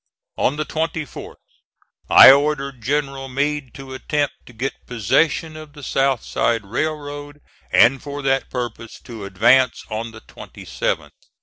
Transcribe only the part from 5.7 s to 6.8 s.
the South Side